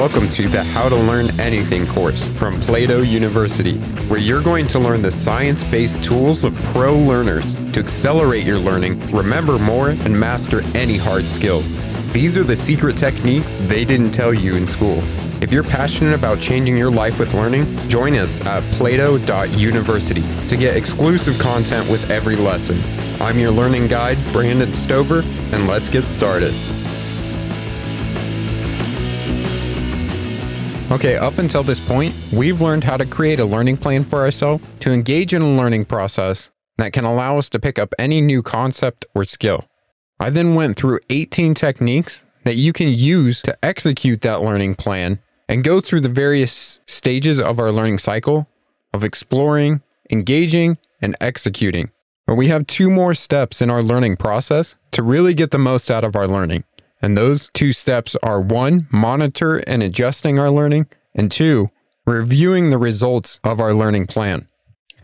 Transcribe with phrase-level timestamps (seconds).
[0.00, 3.76] Welcome to the How to Learn Anything course from Plato University,
[4.08, 8.58] where you're going to learn the science based tools of pro learners to accelerate your
[8.58, 11.76] learning, remember more, and master any hard skills.
[12.14, 15.02] These are the secret techniques they didn't tell you in school.
[15.42, 20.76] If you're passionate about changing your life with learning, join us at plato.university to get
[20.76, 22.80] exclusive content with every lesson.
[23.20, 25.20] I'm your learning guide, Brandon Stover,
[25.52, 26.54] and let's get started.
[30.90, 34.64] Okay, up until this point, we've learned how to create a learning plan for ourselves
[34.80, 38.42] to engage in a learning process that can allow us to pick up any new
[38.42, 39.64] concept or skill.
[40.18, 45.20] I then went through 18 techniques that you can use to execute that learning plan
[45.48, 48.48] and go through the various stages of our learning cycle
[48.92, 51.92] of exploring, engaging, and executing.
[52.26, 55.88] But we have two more steps in our learning process to really get the most
[55.88, 56.64] out of our learning.
[57.02, 61.70] And those two steps are one, monitor and adjusting our learning, and two,
[62.06, 64.46] reviewing the results of our learning plan.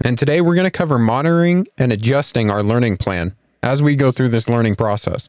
[0.03, 4.13] And today we're going to cover monitoring and adjusting our learning plan as we go
[4.13, 5.29] through this learning process.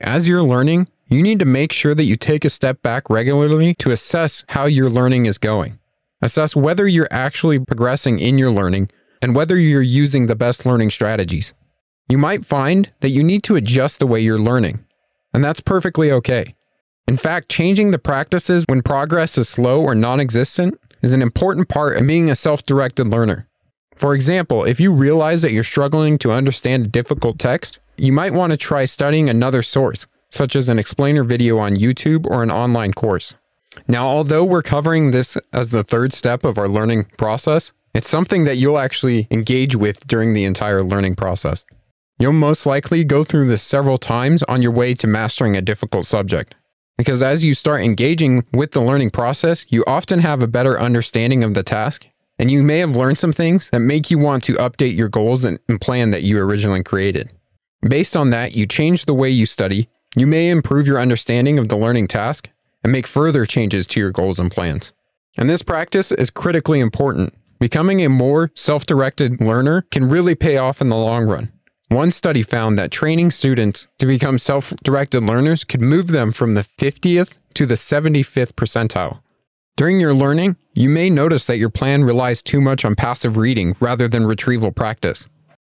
[0.00, 3.74] As you're learning, you need to make sure that you take a step back regularly
[3.80, 5.78] to assess how your learning is going.
[6.22, 8.90] Assess whether you're actually progressing in your learning
[9.20, 11.52] and whether you're using the best learning strategies.
[12.08, 14.83] You might find that you need to adjust the way you're learning
[15.34, 16.54] and that's perfectly okay.
[17.06, 21.68] In fact, changing the practices when progress is slow or non existent is an important
[21.68, 23.46] part of being a self directed learner.
[23.96, 28.32] For example, if you realize that you're struggling to understand a difficult text, you might
[28.32, 32.50] want to try studying another source, such as an explainer video on YouTube or an
[32.50, 33.34] online course.
[33.86, 38.44] Now, although we're covering this as the third step of our learning process, it's something
[38.44, 41.64] that you'll actually engage with during the entire learning process.
[42.18, 46.06] You'll most likely go through this several times on your way to mastering a difficult
[46.06, 46.54] subject.
[46.96, 51.42] Because as you start engaging with the learning process, you often have a better understanding
[51.42, 52.06] of the task,
[52.38, 55.44] and you may have learned some things that make you want to update your goals
[55.44, 57.32] and, plan that you originally created.
[57.82, 61.68] Based on that, you change the way you study, you may improve your understanding of
[61.68, 62.48] the learning task,
[62.84, 64.92] and make further changes to your goals and plans.
[65.36, 67.34] And this practice is critically important.
[67.58, 71.50] Becoming a more self directed learner can really pay off in the long run.
[71.94, 76.54] One study found that training students to become self directed learners could move them from
[76.54, 79.20] the 50th to the 75th percentile.
[79.76, 83.76] During your learning, you may notice that your plan relies too much on passive reading
[83.78, 85.28] rather than retrieval practice.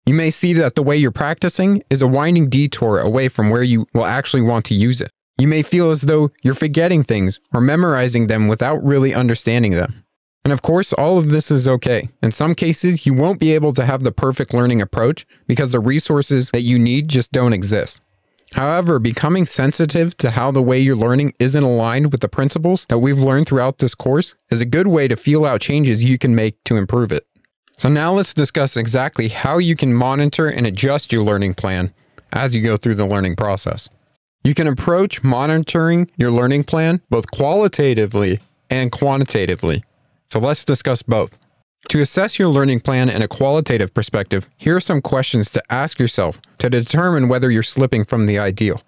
[0.06, 3.63] You may see that the way you're practicing is a winding detour away from where
[3.63, 5.12] you will actually want to use it.
[5.38, 10.03] You may feel as though you're forgetting things or memorizing them without really understanding them.
[10.50, 12.10] And of course, all of this is okay.
[12.24, 15.80] In some cases, you won't be able to have the perfect learning approach because the
[15.80, 18.02] resources that you need just don't exist.
[18.54, 22.98] However, becoming sensitive to how the way you're learning isn't aligned with the principles that
[22.98, 26.34] we've learned throughout this course is a good way to feel out changes you can
[26.34, 27.28] make to improve it.
[27.78, 31.94] So, now let's discuss exactly how you can monitor and adjust your learning plan
[32.34, 33.88] as you go through the learning process.
[34.44, 38.40] You can approach monitoring your learning plan both qualitatively
[38.72, 39.84] and quantitatively.
[40.31, 41.38] So let's discuss both.
[41.90, 45.97] To assess your learning plan in a qualitative perspective, here are some questions to ask
[45.97, 48.81] yourself to determine whether you're slipping from the ideal.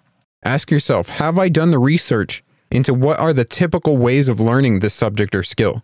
[0.44, 4.80] Ask yourself Have I done the research into what are the typical ways of learning
[4.80, 5.82] this subject or skill?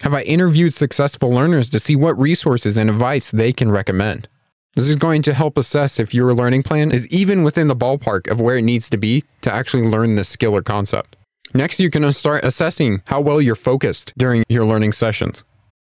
[0.00, 4.28] Have I interviewed successful learners to see what resources and advice they can recommend?
[4.74, 8.30] This is going to help assess if your learning plan is even within the ballpark
[8.30, 11.16] of where it needs to be to actually learn this skill or concept.
[11.56, 15.42] Next, you can start assessing how well you're focused during your learning sessions.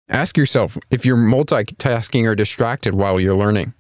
[0.09, 3.75] Ask yourself if you're multitasking or distracted while you're learning.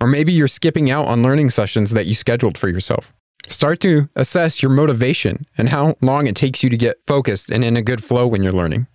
[0.00, 3.14] Or maybe you're skipping out on learning sessions that you scheduled for yourself.
[3.46, 7.64] Start to assess your motivation and how long it takes you to get focused and
[7.64, 8.88] in a good flow when you're learning.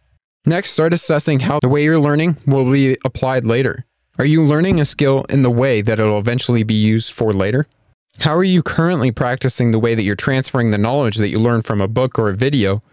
[0.46, 3.86] Next, start assessing how the way you're learning will be applied later.
[4.20, 7.66] Are you learning a skill in the way that it'll eventually be used for later?
[8.20, 11.62] How are you currently practicing the way that you're transferring the knowledge that you learn
[11.62, 12.84] from a book or a video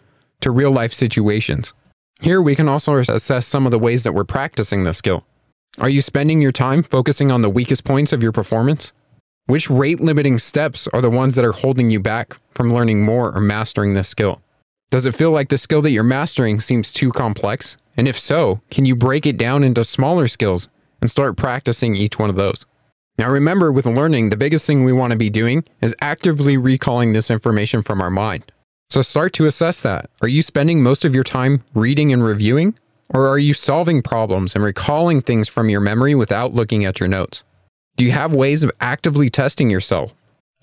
[0.40, 1.74] to real life situations?
[2.20, 5.24] Here, we can also assess some of the ways that we're practicing the skill.
[5.80, 8.92] Are you spending your time focusing on the weakest points of your performance?
[9.46, 13.32] Which rate limiting steps are the ones that are holding you back from learning more
[13.34, 14.40] or mastering this skill?
[14.90, 17.76] Does it feel like the skill that you're mastering seems too complex?
[17.96, 20.68] And if so, can you break it down into smaller skills
[21.00, 22.64] and start practicing each one of those?
[23.18, 27.12] Now, remember, with learning, the biggest thing we want to be doing is actively recalling
[27.12, 28.52] this information from our mind.
[28.90, 30.08] So start to assess that.
[30.22, 32.78] Are you spending most of your time reading and reviewing?
[33.10, 37.08] Or are you solving problems and recalling things from your memory without looking at your
[37.08, 37.42] notes?
[37.96, 40.14] Do you have ways of actively testing yourself?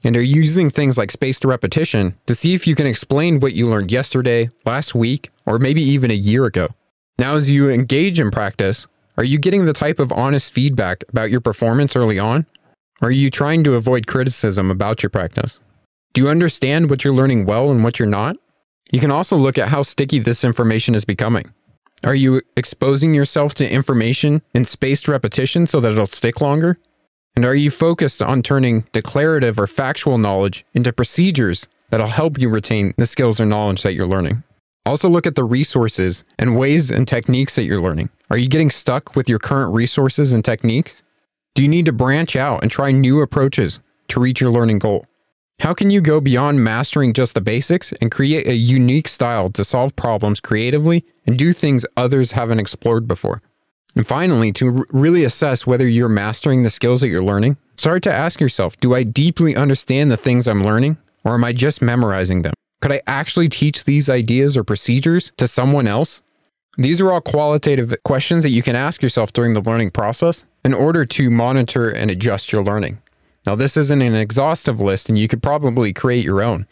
[0.06, 3.54] And are you using things like spaced repetition to see if you can explain what
[3.54, 6.70] you learned yesterday, last week, or maybe even a year ago?
[7.18, 11.32] Now, as you engage in practice, are you getting the type of honest feedback about
[11.32, 12.46] your performance early on?
[13.02, 15.60] Are you trying to avoid criticism about your practice?
[16.14, 18.38] Do you understand what you're learning well and what you're not?
[18.92, 21.54] You can also look at how sticky this information is becoming.
[22.04, 26.78] Are you exposing yourself to information in spaced repetition so that it'll stick longer?
[27.36, 32.48] And are you focused on turning declarative or factual knowledge into procedures that'll help you
[32.48, 34.44] retain the skills or knowledge that you're learning?
[34.86, 38.10] Also, look at the resources and ways and techniques that you're learning.
[38.30, 41.02] Are you getting stuck with your current resources and techniques?
[41.56, 43.80] Do you need to branch out and try new approaches
[44.10, 45.06] to reach your learning goal?
[45.60, 49.64] How can you go beyond mastering just the basics and create a unique style to
[49.64, 53.42] solve problems creatively and do things others haven't explored before?
[53.96, 58.14] And finally, to really assess whether you're mastering the skills that you're learning, start to
[58.14, 62.42] ask yourself Do I deeply understand the things I'm learning, or am I just memorizing
[62.42, 62.54] them?
[62.82, 66.22] Could I actually teach these ideas or procedures to someone else?
[66.78, 70.74] These are all qualitative questions that you can ask yourself during the learning process in
[70.74, 73.02] order to monitor and adjust your learning.
[73.46, 76.68] Now, this isn't an exhaustive list, and you could probably create your own,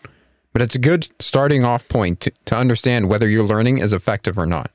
[0.52, 4.38] but it's a good starting off point to, to understand whether your learning is effective
[4.38, 4.72] or not.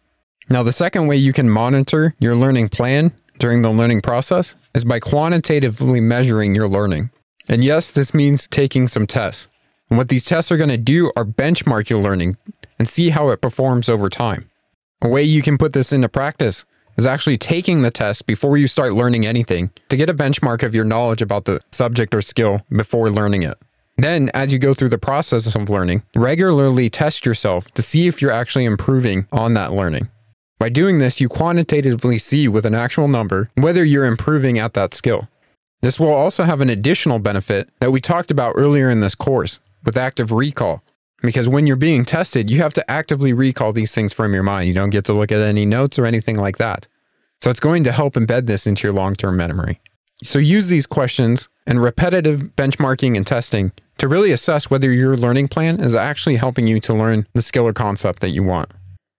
[0.49, 4.85] Now, the second way you can monitor your learning plan during the learning process is
[4.85, 7.11] by quantitatively measuring your learning.
[7.49, 9.49] And yes, this means taking some tests.
[9.89, 12.37] And what these tests are going to do are benchmark your learning
[12.79, 14.51] and see how it performs over time.
[15.03, 16.65] A way you can put this into practice
[16.97, 20.75] is actually taking the test before you start learning anything to get a benchmark of
[20.75, 23.57] your knowledge about the subject or skill before learning it.
[23.97, 28.21] Then, as you go through the process of learning, regularly test yourself to see if
[28.21, 30.09] you're actually improving on that learning.
[30.59, 34.95] By doing this, you quantitatively see with an actual number whether you're improving at that
[34.95, 35.29] skill.
[35.81, 39.61] This will also have an additional benefit that we talked about earlier in this course
[39.85, 40.83] with active recall.
[41.21, 44.69] Because when you're being tested, you have to actively recall these things from your mind.
[44.69, 46.87] You don't get to look at any notes or anything like that.
[47.43, 49.81] So it's going to help embed this into your long term memory.
[50.23, 55.49] So use these questions and repetitive benchmarking and testing to really assess whether your learning
[55.49, 58.71] plan is actually helping you to learn the skill or concept that you want.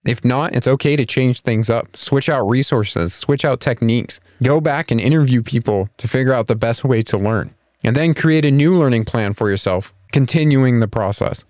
[0.06, 4.62] If not, it's okay to change things up, switch out resources, switch out techniques, go
[4.62, 7.54] back and interview people to figure out the best way to learn,
[7.84, 11.46] and then create a new learning plan for yourself, continuing the process.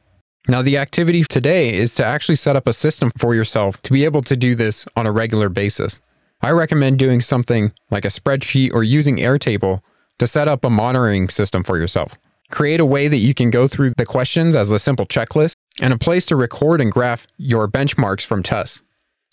[0.48, 4.06] Now, the activity today is to actually set up a system for yourself to be
[4.06, 6.02] able to do this on a regular basis.
[6.42, 9.82] I recommend doing something like a spreadsheet or using Airtable
[10.18, 12.18] to set up a monitoring system for yourself.
[12.50, 15.94] Create a way that you can go through the questions as a simple checklist and
[15.94, 18.82] a place to record and graph your benchmarks from tests.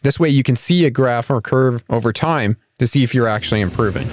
[0.03, 3.29] This way, you can see a graph or curve over time to see if you're
[3.29, 4.09] actually improving.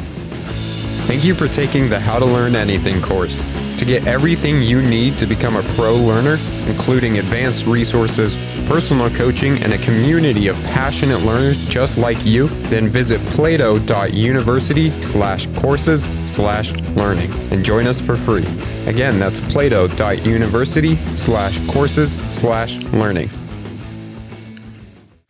[1.05, 3.41] Thank you for taking the How to Learn Anything course.
[3.77, 8.37] To get everything you need to become a pro learner, including advanced resources,
[8.67, 15.47] personal coaching, and a community of passionate learners just like you, then visit plato.university slash
[15.57, 18.45] courses slash learning and join us for free.
[18.85, 23.29] Again, that's plato.university slash courses slash learning.